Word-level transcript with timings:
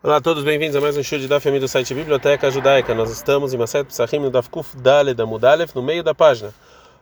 Olá 0.00 0.18
a 0.18 0.20
todos, 0.20 0.44
bem-vindos 0.44 0.76
a 0.76 0.80
mais 0.80 0.96
um 0.96 1.02
show 1.02 1.18
de 1.18 1.26
Daf 1.26 1.50
do 1.58 1.66
site 1.66 1.92
Biblioteca 1.92 2.48
Judaica. 2.52 2.94
Nós 2.94 3.10
estamos 3.10 3.52
em 3.52 3.56
Maset 3.56 3.84
Psachim 3.84 4.20
no 4.20 4.30
Daf 4.30 4.48
Kuf 4.48 4.76
Daled 4.76 5.20
Amudalev, 5.20 5.72
no 5.74 5.82
meio 5.82 6.04
da 6.04 6.14
página. 6.14 6.54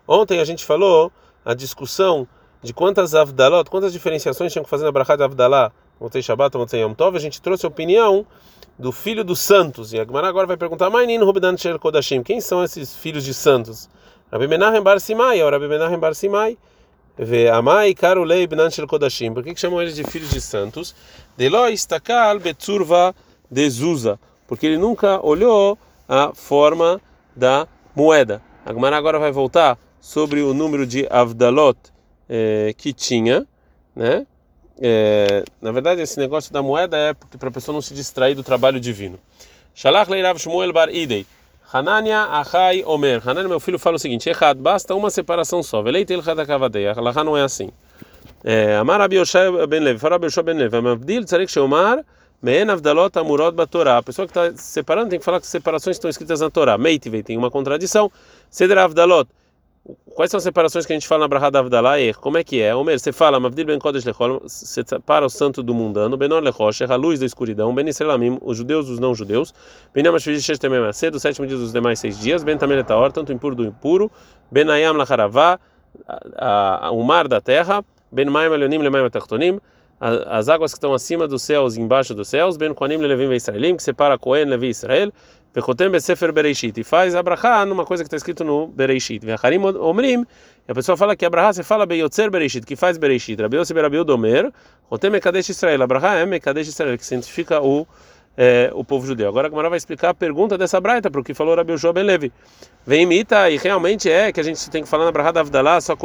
Ontem 0.08 0.40
a 0.40 0.44
gente 0.46 0.64
falou 0.64 1.12
a 1.44 1.52
discussão 1.52 2.26
de 2.62 2.72
quantas 2.72 3.14
Avdalot, 3.14 3.68
quantas 3.68 3.92
diferenciações 3.92 4.50
tinham 4.50 4.64
que 4.64 4.70
fazer 4.70 4.86
na 4.86 4.92
Brachá 4.92 5.14
de 5.14 5.22
Avdalá, 5.22 5.72
Montei 6.00 6.22
Shabbat, 6.22 6.56
Montei 6.56 6.80
Yom 6.80 6.94
Tov. 6.94 7.14
A 7.18 7.20
gente 7.20 7.38
trouxe 7.42 7.66
a 7.66 7.68
opinião 7.68 8.24
do 8.78 8.90
filho 8.90 9.22
dos 9.22 9.40
santos. 9.40 9.92
E 9.92 10.00
a 10.00 10.02
agora 10.02 10.46
vai 10.46 10.56
perguntar, 10.56 10.88
Mainin 10.88 11.22
Rubidan 11.22 11.54
Shel 11.54 11.78
Kodashim, 11.78 12.22
quem 12.22 12.40
são 12.40 12.64
esses 12.64 12.96
filhos 12.96 13.24
de 13.24 13.34
santos? 13.34 13.90
Rabi 14.32 14.48
Menachem 14.48 14.82
Bar 14.82 15.00
Simai, 15.00 15.42
ou 15.42 15.50
Rabi 15.50 15.68
Menachem 15.68 15.98
Bar 15.98 16.14
Simai. 16.14 16.56
Ve 17.18 17.48
Amai 17.48 17.94
Karulei 17.94 18.46
Bnan 18.46 18.70
Shel 18.70 18.86
Kodashim. 18.86 19.32
Por 19.32 19.42
que, 19.42 19.56
chamam 19.56 19.80
eles 19.80 19.96
de 19.96 20.04
filhos 20.04 20.30
de 20.30 20.40
santos? 20.40 20.94
Delo 21.36 21.68
istakal 21.68 22.38
betzurva 22.38 23.14
de 23.50 23.70
Zuza, 23.70 24.18
porque 24.46 24.66
ele 24.66 24.76
nunca 24.76 25.24
olhou 25.24 25.78
a 26.08 26.32
forma 26.34 27.00
da 27.34 27.66
moeda. 27.94 28.42
A 28.64 28.72
Gemara 28.72 28.96
agora 28.96 29.18
vai 29.18 29.32
voltar 29.32 29.78
sobre 30.00 30.42
o 30.42 30.52
número 30.52 30.86
de 30.86 31.06
Avdalot 31.10 31.78
eh, 32.28 32.74
que 32.76 32.92
tinha, 32.92 33.46
né? 33.94 34.26
É, 34.78 35.42
na 35.60 35.72
verdade, 35.72 36.02
esse 36.02 36.18
negócio 36.18 36.52
da 36.52 36.62
moeda 36.62 36.96
é 36.96 37.14
para 37.14 37.48
a 37.48 37.52
pessoa 37.52 37.72
não 37.72 37.80
se 37.80 37.94
distrair 37.94 38.34
do 38.34 38.42
trabalho 38.42 38.78
divino. 38.78 39.18
Shalach 39.74 40.10
leirav 40.10 40.38
Shmuel 40.38 40.72
bar 40.72 40.90
Idei. 40.90 41.26
Hanania 41.76 42.24
Achai 42.24 42.82
Omer. 42.84 43.20
Hanania, 43.26 43.48
meu 43.48 43.60
filho, 43.60 43.78
fala 43.78 43.96
o 43.96 43.98
seguinte: 43.98 44.30
Echad, 44.30 44.58
basta 44.58 44.94
uma 44.94 45.10
separação 45.10 45.62
só. 45.62 45.82
Veleitel 45.82 46.22
Hadakavadei. 46.26 46.88
A 46.88 47.24
não 47.24 47.36
é 47.36 47.42
assim. 47.42 47.70
Amar 48.80 49.00
Rabi 49.00 49.16
Yoshua 49.16 49.66
ben 49.66 49.80
Levi, 49.80 49.98
fala 49.98 50.14
Rabi 50.14 50.26
Yoshua 50.26 50.42
ben 50.44 50.56
Levi, 50.56 50.76
Amavdil 50.76 51.24
tzarek 51.24 51.50
sheomar 51.50 52.04
me'en 52.40 52.70
avdalot 52.70 53.18
amurot 53.18 53.52
batorá. 53.56 53.98
A 53.98 54.02
pessoa 54.02 54.26
que 54.26 54.30
está 54.38 54.56
separando 54.56 55.10
tem 55.10 55.18
que 55.18 55.24
falar 55.24 55.40
que 55.40 55.46
separações 55.46 55.96
estão 55.96 56.08
escritas 56.08 56.40
na 56.40 56.48
Torá. 56.48 56.78
Meitivei, 56.78 57.22
tem 57.22 57.36
uma 57.36 57.50
contradição. 57.50 58.10
Ceder 58.48 58.78
avdalot. 58.78 59.28
Quais 60.14 60.30
são 60.30 60.38
as 60.38 60.44
separações 60.44 60.84
que 60.84 60.92
a 60.92 60.96
gente 60.96 61.06
fala 61.06 61.20
na 61.20 61.28
Brahá 61.28 61.46
Avdalá? 61.46 61.92
Como 62.20 62.38
é 62.38 62.42
que 62.42 62.60
é? 62.60 62.74
Omer, 62.74 62.98
você 62.98 63.12
fala, 63.12 63.38
Mavdil 63.38 63.66
ben 63.66 63.78
Kodesh 63.78 64.04
lechol, 64.04 64.40
você 64.40 64.82
separa 64.84 65.24
o 65.24 65.28
santo 65.28 65.62
do 65.62 65.72
mundano, 65.72 66.16
Benor 66.16 66.42
lechosh, 66.42 66.82
a 66.82 66.96
luz 66.96 67.20
da 67.20 67.26
escuridão, 67.26 67.72
Ben 67.74 67.86
Israelamim, 67.86 68.38
os 68.42 68.56
judeus 68.56 68.88
os 68.88 68.98
não 68.98 69.14
judeus, 69.14 69.54
Ben 69.94 70.04
Yamashvish 70.04 70.42
Shesh 70.42 70.58
Temem 70.58 70.80
do 71.12 71.20
sétimo 71.20 71.46
dia 71.46 71.56
dos 71.56 71.72
demais 71.72 72.00
seis 72.00 72.18
dias, 72.18 72.42
Ben 72.42 72.56
Tamel 72.56 72.80
Etaor, 72.80 73.12
tanto 73.12 73.32
impuro 73.32 73.54
do 73.54 73.64
impuro, 73.64 74.10
Ben 74.50 74.68
Ayam 74.68 74.94
lacharavá, 74.94 75.60
o 76.92 77.02
mar 77.04 77.28
da 77.28 77.40
terra, 77.40 77.84
Ben 78.10 78.26
Maim 78.26 78.52
Elionim 78.52 78.78
Lemaim 78.78 79.08
Tachtonim, 79.08 79.60
as 80.00 80.48
águas 80.48 80.72
que 80.72 80.76
estão 80.76 80.92
acima 80.92 81.26
dos 81.26 81.42
céus 81.42 81.76
e 81.76 81.80
embaixo 81.80 82.14
dos 82.14 82.28
céus, 82.28 82.56
Ben 82.56 82.74
Koanim 82.74 82.98
Levim 82.98 83.32
Israelim, 83.32 83.76
que 83.76 83.82
separa 83.82 84.18
Cohen, 84.18 84.44
Levi 84.44 84.68
Israel, 84.68 85.12
Vechotem 85.54 85.88
Besefer 85.88 86.32
Bereishit, 86.32 86.78
e 86.78 86.84
faz 86.84 87.14
Abraha 87.14 87.64
numa 87.64 87.86
coisa 87.86 88.04
que 88.04 88.08
está 88.08 88.16
escrito 88.16 88.44
no 88.44 88.66
Bereishit. 88.66 89.24
Vecharim 89.24 89.64
Omrim, 89.64 90.26
e 90.68 90.70
a 90.70 90.74
pessoa 90.74 90.98
fala 90.98 91.16
que 91.16 91.24
Abraha 91.24 91.54
se 91.54 91.62
fala 91.62 91.86
Beyotzer 91.86 92.30
Bereishit, 92.30 92.66
que 92.66 92.76
faz 92.76 92.98
Bereishit. 92.98 93.40
Rabi 93.40 93.56
Yossi 93.56 93.72
Berabiu 93.72 94.04
Domer, 94.04 94.52
Chotem 94.90 95.10
Mekadesh 95.10 95.48
Israel, 95.48 95.82
Abraha 95.82 96.16
é 96.16 96.26
Mekadesh 96.26 96.68
Israel, 96.68 96.98
que 96.98 97.06
cientifica 97.06 97.62
o 97.62 97.86
é, 98.36 98.70
o 98.74 98.84
povo 98.84 99.06
judeu. 99.06 99.28
Agora 99.28 99.48
a 99.48 99.50
Gemara 99.50 99.70
vai 99.70 99.78
explicar 99.78 100.10
a 100.10 100.14
pergunta 100.14 100.58
dessa 100.58 100.80
braita, 100.80 101.10
para 101.10 101.20
o 101.20 101.24
que 101.24 101.32
falou 101.32 101.56
Rabi 101.56 101.72
Yoshua 101.72 101.92
Ben 101.92 102.04
Levi. 102.04 102.32
Vem 102.86 103.02
imita, 103.02 103.50
e 103.50 103.56
realmente 103.56 104.10
é 104.10 104.30
que 104.32 104.38
a 104.40 104.42
gente 104.42 104.68
tem 104.70 104.82
que 104.82 104.88
falar 104.88 105.04
na 105.06 105.12
Brahá 105.12 105.32
da 105.32 105.40
Avdalá, 105.40 105.80
só 105.80 105.96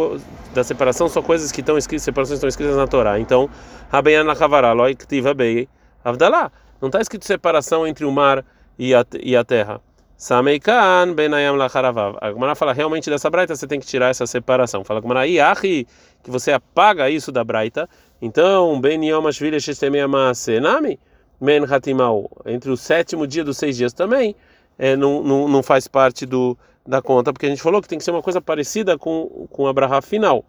da 0.53 0.63
separação, 0.63 1.09
só 1.09 1.21
coisas 1.21 1.51
que 1.51 1.59
estão 1.59 1.77
escritas, 1.77 2.03
separações 2.03 2.37
estão 2.37 2.47
escritas 2.47 2.75
na 2.75 2.87
Torá. 2.87 3.19
Então, 3.19 3.49
Rabeyan 3.91 4.23
Lachavará, 4.23 4.71
Loi 4.71 4.95
Ktiva 4.95 5.33
Bei 5.33 5.67
Avdalá. 6.03 6.51
Não 6.81 6.87
está 6.87 6.99
escrito 6.99 7.25
separação 7.25 7.85
entre 7.85 8.05
o 8.05 8.11
mar 8.11 8.43
e 8.79 8.95
a, 8.95 9.05
e 9.21 9.35
a 9.35 9.43
terra. 9.43 9.81
Sameikan 10.17 11.13
Benayam 11.13 11.55
Lacharavav. 11.55 12.15
A 12.21 12.31
Gemara 12.31 12.53
fala 12.53 12.73
realmente 12.73 13.09
dessa 13.09 13.27
braita 13.29 13.55
você 13.55 13.65
tem 13.65 13.79
que 13.79 13.87
tirar 13.87 14.09
essa 14.09 14.27
separação. 14.27 14.83
Fala 14.83 15.01
Gemara, 15.01 15.27
Iachi, 15.27 15.87
que 16.23 16.29
você 16.29 16.51
apaga 16.51 17.09
isso 17.09 17.31
da 17.31 17.43
braita. 17.43 17.89
Então, 18.21 18.79
Ben 18.79 19.03
Yom 19.03 19.27
Ashvili 19.27 19.59
Shestemeyama 19.59 20.33
Senami. 20.35 20.99
Men 21.41 21.65
Hatimau, 21.65 22.29
entre 22.45 22.69
o 22.69 22.77
sétimo 22.77 23.25
dia 23.25 23.43
dos 23.43 23.57
seis 23.57 23.75
dias 23.75 23.91
também, 23.91 24.35
é, 24.77 24.95
não, 24.95 25.23
não, 25.23 25.47
não 25.47 25.63
faz 25.63 25.87
parte 25.87 26.23
do, 26.23 26.55
da 26.87 27.01
conta, 27.01 27.33
porque 27.33 27.47
a 27.47 27.49
gente 27.49 27.61
falou 27.61 27.81
que 27.81 27.87
tem 27.87 27.97
que 27.97 28.03
ser 28.03 28.11
uma 28.11 28.21
coisa 28.21 28.39
parecida 28.39 28.95
com, 28.97 29.47
com 29.49 29.65
a 29.65 29.73
Braha 29.73 30.01
final. 30.03 30.45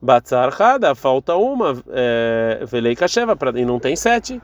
Batzar 0.00 0.54
Hada, 0.62 0.94
falta 0.94 1.34
uma, 1.34 1.82
é, 1.90 2.64
Velei 2.64 2.94
Kasheva, 2.94 3.36
e 3.56 3.64
não 3.64 3.80
tem 3.80 3.96
sete. 3.96 4.40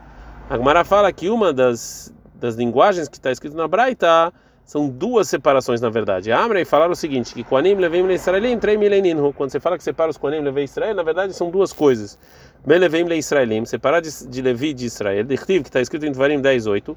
A 0.49 0.57
Gemara 0.57 0.83
fala 0.83 1.11
que 1.13 1.29
uma 1.29 1.53
das, 1.53 2.13
das 2.35 2.55
linguagens 2.55 3.07
que 3.07 3.15
está 3.15 3.31
escrito 3.31 3.55
na 3.55 3.67
Braita 3.67 4.33
são 4.65 4.89
duas 4.89 5.29
separações, 5.29 5.79
na 5.79 5.89
verdade. 5.89 6.31
Amrei 6.31 6.65
falaram 6.65 6.91
o 6.91 6.95
seguinte: 6.95 7.33
que 7.33 7.43
Koanim 7.43 7.75
levei 7.75 8.01
Israelim, 8.13 8.57
trei. 8.59 8.77
Quando 9.35 9.51
você 9.51 9.59
fala 9.59 9.77
que 9.77 9.83
separa 9.83 10.09
os 10.09 10.17
Koanim 10.17 10.41
levei 10.41 10.65
Israel, 10.65 10.93
na 10.93 11.03
verdade 11.03 11.33
são 11.33 11.49
duas 11.49 11.71
coisas. 11.71 12.19
Ben 12.65 12.79
levei 12.79 13.03
le 13.03 13.15
Israelim, 13.15 13.63
separar 13.63 14.01
de, 14.01 14.09
de 14.27 14.41
Levi 14.41 14.73
de 14.73 14.85
Israel. 14.85 15.23
Dechtiv, 15.23 15.61
que 15.61 15.69
está 15.69 15.81
escrito 15.81 16.05
em 16.05 16.11
Dvarim 16.11 16.41
10:8. 16.41 16.95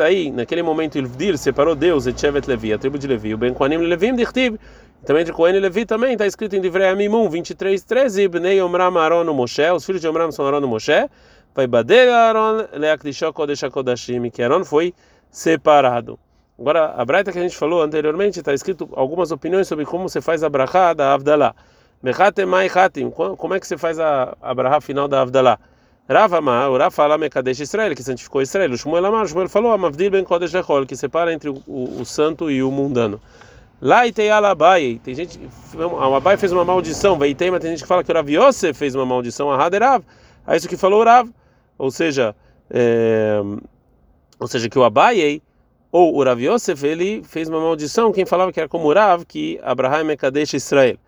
aí 0.00 0.30
naquele 0.30 0.62
momento, 0.62 0.96
Ilvdir 0.96 1.36
separou 1.36 1.74
Deus, 1.74 2.06
Etchevet 2.06 2.46
Levi, 2.46 2.72
a 2.72 2.78
tribo 2.78 2.96
de 2.96 3.08
Levi. 3.08 3.34
O 3.34 3.38
Ben 3.38 3.52
Koanim 3.52 3.78
Levim, 3.78 4.14
Dechtiv. 4.14 4.56
Também 5.04 5.22
entre 5.22 5.34
Cohen 5.34 5.56
e 5.56 5.60
Levi 5.60 5.84
também 5.84 6.12
está 6.12 6.26
escrito 6.26 6.54
em 6.54 6.60
Divrei 6.60 6.88
Amimum 6.88 7.28
23:13. 7.28 8.28
Bnei 8.28 8.62
Omram 8.62 8.96
Aaron 8.96 9.34
Moshe, 9.34 9.68
os 9.70 9.84
filhos 9.84 10.00
de 10.00 10.06
Omram 10.06 10.30
são 10.30 10.46
Aaron 10.46 10.62
e 10.62 10.66
Moshe. 10.66 11.10
Vai 11.54 11.66
bader 11.66 12.08
Aaron, 12.08 12.68
Leakdishó 12.72 13.32
Kodesh 13.32 13.64
HaKodashim, 13.64 14.30
que 14.30 14.42
Aaron 14.42 14.64
foi 14.64 14.94
separado. 15.28 16.18
Agora, 16.58 16.94
a 16.96 17.04
braita 17.04 17.32
que 17.32 17.38
a 17.38 17.42
gente 17.42 17.56
falou 17.56 17.82
anteriormente 17.82 18.38
está 18.38 18.54
escrito 18.54 18.88
algumas 18.94 19.32
opiniões 19.32 19.66
sobre 19.66 19.84
como 19.84 20.08
você 20.08 20.20
faz 20.20 20.44
a 20.44 20.48
brachá 20.48 20.94
da 20.94 21.12
Avdalá. 21.12 21.54
Mechatemai 22.04 22.68
Hatim, 22.68 23.10
como 23.10 23.54
é 23.54 23.58
que 23.58 23.66
você 23.66 23.78
faz 23.78 23.98
a, 23.98 24.36
a 24.42 24.52
brachá 24.52 24.78
final 24.78 25.08
da 25.08 25.22
Avdalá? 25.22 25.58
Rav 26.06 26.34
Amar, 26.34 26.70
o 26.70 26.76
Rav 26.76 26.92
fala 26.92 27.16
Mekadesh 27.16 27.60
Israel, 27.60 27.94
que 27.94 28.02
santificou 28.02 28.42
Israel. 28.42 28.70
O 28.70 28.76
Shmuel 28.76 29.06
Amar, 29.06 29.26
Shmuel 29.26 29.48
falou 29.48 29.72
Amavdil 29.72 30.10
ben 30.10 30.22
Kodesh 30.22 30.52
Lechol, 30.52 30.84
que 30.84 30.94
separa 30.96 31.32
entre 31.32 31.48
o, 31.48 31.62
o, 31.66 32.02
o 32.02 32.04
santo 32.04 32.50
e 32.50 32.62
o 32.62 32.70
mundano. 32.70 33.18
Lá 33.80 34.02
tem 34.12 34.30
Alabai, 34.30 35.00
tem 35.02 35.14
gente, 35.14 35.40
o 35.74 36.14
Abai 36.14 36.36
fez 36.36 36.52
uma 36.52 36.62
maldição, 36.62 37.18
vai 37.18 37.34
tem, 37.34 37.50
mas 37.50 37.62
tem 37.62 37.70
gente 37.70 37.80
que 37.80 37.88
fala 37.88 38.04
que 38.04 38.12
o 38.12 38.14
Rav 38.14 38.28
Yosef 38.30 38.78
fez 38.78 38.94
uma 38.94 39.06
maldição, 39.06 39.50
a 39.50 39.56
Haderav, 39.56 40.04
é 40.46 40.56
isso 40.58 40.68
que 40.68 40.76
falou 40.76 41.00
o 41.00 41.04
Rav, 41.04 41.30
ou 41.78 41.90
seja, 41.90 42.36
é, 42.68 43.40
ou 44.38 44.46
seja, 44.46 44.68
que 44.68 44.78
o 44.78 44.84
Abai 44.84 45.40
ou 45.90 46.14
o 46.14 46.22
Rav 46.22 46.38
Yosef, 46.38 46.86
ele 46.86 47.22
fez 47.24 47.48
uma 47.48 47.60
maldição, 47.60 48.12
quem 48.12 48.26
falava 48.26 48.52
que 48.52 48.60
era 48.60 48.68
como 48.68 48.88
o 48.88 48.92
Rav, 48.92 49.24
que 49.24 49.58
Abraham 49.62 50.10
é 50.10 50.16
Kadesh 50.18 50.52
Israel. 50.52 50.98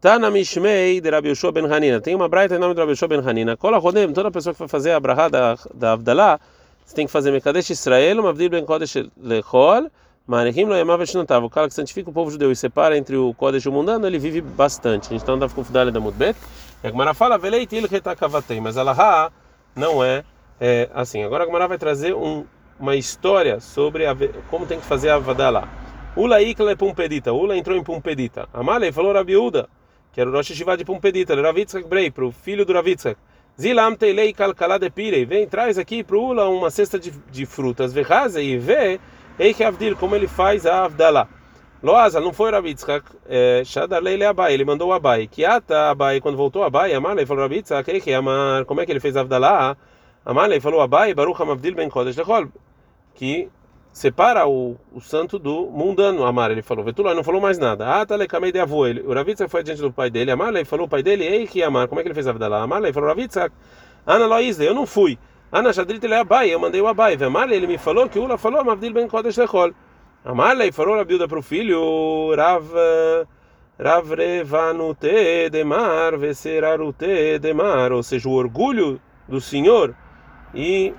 Tá 0.00 0.16
na 0.16 0.30
Mishmei 0.30 1.00
de 1.00 1.10
Rabi 1.10 1.30
Yoshua 1.30 1.50
ben 1.50 1.66
Hanina. 1.66 2.00
Tem 2.00 2.14
uma 2.14 2.28
braita 2.28 2.54
em 2.54 2.58
nome 2.58 2.72
de 2.72 2.80
Rabi 2.80 2.92
Yoshua 2.92 3.08
ben 3.08 3.18
Hanina. 3.18 3.56
Kola 3.56 3.78
Rodem, 3.78 4.12
toda 4.12 4.30
pessoa 4.30 4.52
que 4.52 4.58
vai 4.60 4.68
fazer 4.68 4.92
a 4.92 5.00
brahá 5.00 5.28
da, 5.28 5.58
da 5.74 5.92
Avdalá, 5.94 6.38
você 6.86 6.94
tem 6.94 7.04
que 7.04 7.10
fazer 7.10 7.32
Mekadesh 7.32 7.70
Israel, 7.70 8.22
Mavdil 8.22 8.48
ben 8.48 8.64
Kodesh 8.64 8.94
Lechol, 9.20 9.90
Marehim 10.24 10.66
lo 10.66 10.76
yamav 10.76 11.02
eshnatav. 11.02 11.44
O 11.44 11.50
cara 11.50 11.66
que 11.66 11.74
santifica 11.74 12.10
o 12.10 12.12
povo 12.12 12.30
judeu 12.30 12.52
e 12.52 12.54
separa 12.54 12.96
entre 12.96 13.16
o 13.16 13.34
Kodesh 13.34 13.64
e 13.64 13.68
o 13.68 13.72
mundano, 13.72 14.06
ele 14.06 14.20
vive 14.20 14.40
bastante. 14.40 15.06
A 15.06 15.10
gente 15.10 15.22
está 15.22 15.32
andando 15.32 15.52
com 15.52 15.64
Fudalha 15.64 15.90
da 15.90 15.98
Mudbet. 15.98 16.38
E 16.84 16.86
a 16.86 16.90
Gemara 16.90 17.12
fala, 17.12 17.36
Veleit 17.36 17.74
il 17.74 17.86
retakavatei. 17.88 18.60
Mas 18.60 18.76
Alahá 18.76 19.32
não 19.74 20.04
é, 20.04 20.22
é 20.60 20.88
assim. 20.94 21.24
Agora 21.24 21.42
a 21.42 21.46
Gemara 21.46 21.66
vai 21.66 21.78
trazer 21.78 22.14
um 22.14 22.44
uma 22.78 22.94
história 22.94 23.58
sobre 23.58 24.06
a, 24.06 24.14
como 24.48 24.64
tem 24.64 24.78
que 24.78 24.86
fazer 24.86 25.10
a 25.10 25.18
Vadalá. 25.18 25.68
Ula 26.14 26.40
ikle 26.40 26.76
pumpedita. 26.76 27.32
Ula 27.32 27.56
entrou 27.56 27.76
em 27.76 27.82
pumpedita. 27.82 28.48
Amalei 28.52 28.92
falou 28.92 29.12
Rabiúda, 29.12 29.68
que 30.12 30.20
era 30.20 30.28
o 30.28 30.32
Rosh 30.32 30.50
Hashivá 30.50 30.76
de 30.76 30.84
pumpedita. 30.84 31.34
Ravitzak 31.40 31.86
Brei, 31.86 32.10
para 32.10 32.24
o 32.24 32.32
filho 32.32 32.64
do 32.64 32.72
Ravitzak. 32.72 33.18
Zilam 33.60 33.94
teilei 33.94 34.32
kalkalá 34.32 34.78
de 34.78 34.90
pirei. 34.90 35.24
Vem, 35.24 35.46
traz 35.46 35.78
aqui 35.78 36.04
para 36.04 36.16
o 36.16 36.28
Ula 36.28 36.48
uma 36.48 36.70
cesta 36.70 36.98
de, 36.98 37.10
de 37.10 37.46
frutas. 37.46 37.92
Verraza 37.92 38.40
e 38.40 38.56
vê, 38.56 39.00
Eike 39.38 39.64
Avdir, 39.64 39.96
como 39.96 40.14
ele 40.14 40.28
faz 40.28 40.64
a 40.64 40.84
Avdalá. 40.84 41.28
Loazal, 41.82 42.22
não 42.22 42.32
foi 42.32 42.50
Ravitzak, 42.50 43.04
é, 43.28 43.62
Shadarlei 43.64 44.16
le 44.16 44.24
Abai, 44.24 44.52
ele 44.52 44.64
mandou 44.64 44.88
o 44.88 44.92
Abai. 44.92 45.28
Kiata 45.28 45.90
Abai, 45.90 46.20
quando 46.20 46.36
voltou 46.36 46.64
Abai, 46.64 46.92
Amalei 46.92 47.24
falou 47.24 47.42
Ravitzak, 47.42 47.88
Eike 47.88 48.12
Amar, 48.12 48.64
como 48.64 48.80
é 48.80 48.86
que 48.86 48.90
ele 48.90 49.00
fez 49.00 49.16
Avdalá? 49.16 49.76
Amalei 50.24 50.60
falou 50.60 50.80
Abai, 50.80 51.14
Baruch 51.14 51.40
Amavdil 51.40 51.74
ben 51.74 51.88
Kodesh 51.88 52.16
lechol 52.16 52.48
que 53.18 53.48
separa 53.98 54.46
o, 54.46 54.76
o 54.92 55.00
santo 55.00 55.40
do 55.40 55.66
mundano, 55.66 56.24
Amar, 56.24 56.52
ele 56.52 56.62
falou. 56.62 56.84
Vetulá 56.84 57.14
não 57.14 57.24
falou 57.24 57.40
mais 57.40 57.58
nada. 57.58 57.84
Ah, 57.84 58.06
tá 58.06 58.16
de 58.16 58.60
avô. 58.60 58.84
O 58.86 59.12
Ravitsa 59.12 59.48
foi 59.48 59.64
diante 59.64 59.80
do 59.80 59.92
pai 59.92 60.08
dele. 60.08 60.30
Amar, 60.30 60.54
ele 60.54 60.64
falou 60.64 60.86
o 60.86 60.88
pai 60.88 61.02
dele, 61.02 61.24
ei, 61.24 61.48
que 61.48 61.64
Amar, 61.64 61.88
como 61.88 62.00
é 62.00 62.04
que 62.04 62.08
ele 62.08 62.14
fez 62.14 62.28
a 62.28 62.32
vida 62.32 62.46
lá? 62.46 62.62
Amar, 62.62 62.80
ele 62.80 62.92
falou, 62.92 63.08
Ravitsa, 63.08 63.50
Ana 64.06 64.26
Loisle, 64.26 64.66
eu 64.66 64.72
não 64.72 64.86
fui. 64.86 65.18
Ana 65.50 65.72
Shadrit 65.72 66.04
ele 66.04 66.14
é 66.14 66.20
Abai, 66.20 66.48
eu 66.48 66.60
mandei 66.60 66.80
o 66.80 66.86
Abai. 66.86 67.14
Amar, 67.20 67.50
ele 67.50 67.66
me 67.66 67.76
falou 67.76 68.08
que 68.08 68.20
Ula 68.20 68.38
falou, 68.38 68.64
Mavdil 68.64 68.92
ben 68.92 69.08
Kodesh 69.08 69.36
Lechol. 69.36 69.72
Amar, 70.24 70.60
ele 70.60 70.70
falou 70.70 71.00
a 71.00 71.04
Bilda 71.04 71.26
para 71.26 71.38
o 71.40 71.42
filho, 71.42 72.34
Rav. 72.36 72.68
Rav 73.80 74.12
Revanute 74.12 75.48
Demar, 75.50 76.16
Veserarute 76.18 77.38
Demar, 77.40 77.92
ou 77.92 78.02
seja, 78.02 78.28
o 78.28 78.32
orgulho 78.32 79.00
do 79.28 79.40
Senhor 79.40 79.94
e 80.52 80.92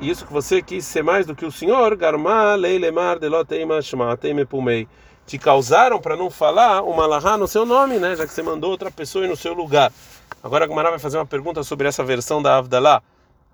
isso 0.00 0.26
que 0.26 0.32
você 0.32 0.62
quis 0.62 0.86
ser 0.86 1.04
mais 1.04 1.26
do 1.26 1.34
que 1.34 1.44
o 1.44 1.52
Senhor, 1.52 1.94
garma 1.94 2.54
leilemar 2.54 3.18
deloteima 3.18 3.82
shmaateme 3.82 4.46
pumei, 4.46 4.88
te 5.26 5.38
causaram 5.38 6.00
para 6.00 6.16
não 6.16 6.30
falar 6.30 6.82
uma 6.82 7.06
lahá 7.06 7.36
no 7.36 7.46
seu 7.46 7.66
nome, 7.66 7.98
né? 7.98 8.16
Já 8.16 8.26
que 8.26 8.32
você 8.32 8.42
mandou 8.42 8.70
outra 8.70 8.90
pessoa 8.90 9.26
ir 9.26 9.28
no 9.28 9.36
seu 9.36 9.52
lugar. 9.52 9.92
Agora 10.42 10.64
a 10.64 10.68
Gumara 10.68 10.90
vai 10.90 10.98
fazer 10.98 11.18
uma 11.18 11.26
pergunta 11.26 11.62
sobre 11.62 11.86
essa 11.86 12.02
versão 12.02 12.40
da 12.40 12.56
Avdalá 12.56 13.02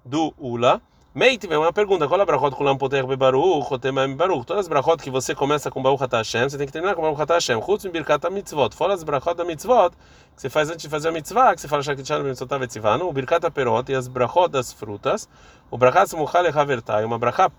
do 0.05 0.33
Ula. 0.39 0.81
Meite, 1.17 1.47
vem 1.47 1.57
uma 1.57 1.73
pergunta. 1.73 2.07
Qual 2.07 2.21
é 2.21 2.23
a 2.25 2.27
brachot 2.27 2.55
kulam 2.55 2.77
poter 2.77 3.07
bebaruch, 3.07 3.73
otemaim 3.73 4.15
baruch? 4.15 4.45
Todas 4.45 4.67
as 4.67 4.69
brachot 4.69 5.03
que 5.03 5.11
você 5.11 5.35
começa 5.35 5.71
com 5.71 5.83
Baruch 5.83 6.05
Hashem, 6.13 6.47
você 6.47 6.59
tem 6.59 6.67
que 6.67 6.73
terminar 6.75 6.95
com 6.95 7.01
Baruch 7.01 7.33
Hashem. 7.33 7.59
Chutz 7.63 7.87
birkat 7.87 8.31
mitzvot. 8.31 8.75
Fora 8.75 8.93
as 8.93 9.03
brachot 9.03 9.35
da 9.35 9.43
mitzvot, 9.43 9.93
que 9.93 10.43
você 10.43 10.51
faz 10.51 10.69
antes 10.69 10.83
de 10.83 10.91
fazer 10.91 11.09
a 11.09 11.13
mitzvah, 11.13 11.55
que 11.55 11.63
você 11.63 11.69
fala 11.69 11.83
shakichan 11.83 12.23
mitzvotav 12.23 12.63
etzivanu, 12.63 13.09
o 13.09 13.13
birkat 13.15 13.51
perot 13.51 13.91
e 13.91 13.95
as 13.95 14.09
brachot 14.09 14.51
das 14.51 14.75
frutas, 14.75 15.27
o 15.71 15.79
brachat 15.79 16.11
smuchal 16.11 16.45
havertai, 16.55 17.03
uma 17.07 17.19
brachá, 17.19 17.51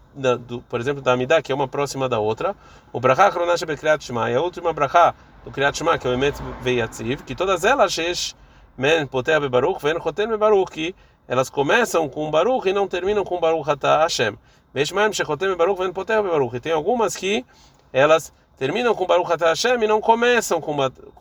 por 0.70 0.80
exemplo, 0.80 1.02
da 1.02 1.14
Amidah, 1.14 1.42
que 1.42 1.52
é 1.52 1.56
uma 1.56 1.68
próxima 1.68 2.08
da 2.08 2.20
outra, 2.20 2.56
o 2.94 3.00
brachá 3.00 3.32
chronash 3.32 3.64
bekriat 3.64 4.04
shema, 4.04 4.30
e 4.30 4.36
a 4.36 4.40
última 4.40 4.72
brachá 4.72 5.16
do 5.44 5.50
kriat 5.50 5.76
shema, 5.76 5.98
que 5.98 6.06
é 6.06 6.12
o 6.12 6.14
emet 6.14 6.36
veiatziv, 6.62 7.24
que 7.24 7.34
todas 7.34 7.64
elas, 7.64 7.92
shesh 7.92 8.36
men 8.78 9.08
poter 9.08 9.40
bebaruch, 9.40 9.82
ven 9.82 10.00
choten 10.00 10.30
bebaruch, 10.30 10.70
que 10.70 10.96
elas 11.28 11.50
começam 11.50 12.08
com 12.08 12.32
Baruch 12.32 12.70
e 12.70 12.74
não 12.74 12.88
terminam 12.88 13.24
com 13.24 13.40
Baruch 13.40 13.70
Atah 13.70 14.04
Hashem. 14.04 14.38
E 14.76 16.60
tem 16.60 16.72
algumas 16.72 17.16
que 17.16 17.46
elas 17.92 18.32
terminam 18.58 18.96
com 18.96 19.06
Baruch 19.06 19.34
Atah 19.34 19.50
Hashem 19.50 19.84
e 19.84 19.88
não 19.88 20.00
começam 20.00 20.62
com, 20.62 20.76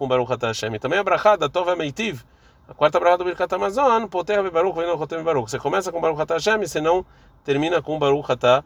Baruch 0.07 0.33
Atah 0.33 0.49
Hashem. 0.49 0.75
E 0.75 0.79
também 0.79 0.99
a 0.99 1.03
brachá 1.05 1.37
da 1.37 1.49
Tova 1.49 1.75
Meitiv, 1.75 2.21
a 2.69 2.75
quarta 2.75 3.01
brachá 3.01 3.17
do 3.17 3.25
Birkat 3.25 3.53
Amazon, 3.55 4.07
Poter 4.07 4.49
Baruch 4.51 4.79
Veno 4.79 4.97
Chotem 4.99 5.23
Baruch. 5.23 5.51
Você 5.51 5.59
começa 5.59 5.91
com 5.91 6.01
Baruch 6.01 6.21
Atah 6.21 6.35
Hashem 6.35 6.63
e 6.63 6.69
você 6.69 6.81
não 6.81 7.05
termina 7.45 7.83
com 7.83 7.99
Baruch 7.99 8.31
Atah 8.31 8.65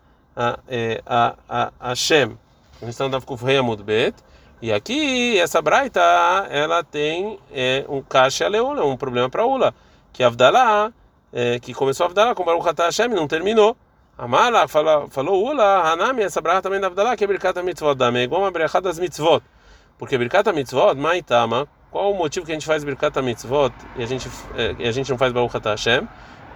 Hashem. 1.81 2.39
A 2.83 2.85
gente 2.85 2.91
está 2.91 3.09
no 3.09 3.77
Bet. 3.77 4.15
E 4.63 4.71
aqui, 4.71 5.39
essa 5.39 5.63
braita, 5.63 6.01
ela 6.51 6.85
tem 6.85 7.39
é, 7.51 7.85
um 7.89 8.03
caixa 8.03 8.47
leula, 8.47 8.85
um 8.85 8.95
problema 8.95 9.31
para 9.31 9.47
Ula, 9.47 9.75
que 10.13 10.23
Avdalá 10.23 10.93
é, 11.33 11.59
que 11.59 11.73
começou 11.75 12.05
a 12.05 12.09
Avdalá 12.09 12.35
com 12.35 12.45
Baruch 12.45 12.69
Atah 12.69 12.87
Hashem 12.87 13.09
não 13.09 13.27
terminou. 13.27 13.77
Amala 14.19 14.69
falou, 14.69 15.09
falou 15.09 15.45
Ula, 15.47 15.91
Hanami, 15.91 16.23
essa 16.23 16.41
bracha 16.41 16.63
também 16.63 16.81
da 16.81 16.89
Avdalá, 16.89 17.17
que 17.17 17.25
é 17.25 17.27
Birkat 17.27 17.63
Mitzvot, 17.63 17.95
da 17.95 18.11
é 18.13 18.23
igual 18.23 18.43
uma 18.43 18.51
bracha 18.51 18.81
das 18.81 18.99
Mitzvot. 18.99 19.43
Porque 19.99 20.19
Birkat 20.19 20.53
Mitzvot, 20.53 20.95
Maitama, 20.95 21.67
qual 21.91 22.13
o 22.13 22.15
motivo 22.15 22.45
que 22.45 22.53
a 22.53 22.55
gente 22.55 22.67
faz 22.67 22.85
Birkat 22.85 23.19
Mitzvot 23.23 23.73
e 23.97 24.03
a 24.03 24.07
gente, 24.07 24.29
é, 24.57 24.77
e 24.79 24.87
a 24.87 24.93
gente 24.93 25.11
não 25.11 25.17
faz 25.17 25.33
Baruch 25.33 25.57
Atah 25.57 25.71
Hashem? 25.71 26.07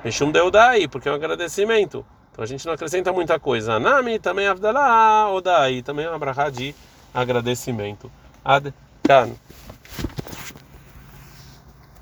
Mishum 0.04 0.30
Deudai, 0.30 0.86
porque 0.88 1.08
é 1.08 1.12
um 1.12 1.14
agradecimento. 1.14 2.04
Então 2.30 2.42
a 2.42 2.46
gente 2.46 2.66
não 2.66 2.74
acrescenta 2.74 3.12
muita 3.12 3.38
coisa. 3.38 3.74
Hanami 3.74 4.18
também 4.18 4.46
Avdalá, 4.46 5.32
Odai, 5.32 5.82
também 5.82 6.04
é 6.04 6.10
uma 6.10 6.18
bracha 6.18 6.50
de 6.50 6.74
agradecimento. 7.14 8.10
Ad 8.44 8.74
Kan. 9.04 9.30